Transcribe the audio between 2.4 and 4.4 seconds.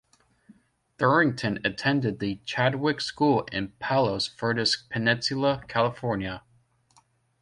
Chadwick School in Palos